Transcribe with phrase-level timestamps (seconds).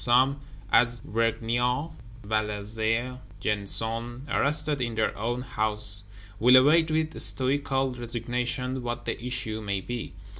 [0.03, 0.39] Some,
[0.71, 1.91] as Vergniaud,
[2.25, 6.01] Valazé, Gensonné, "arrested in their own houses,"
[6.39, 10.13] will await with stoical resignation what the issue may be.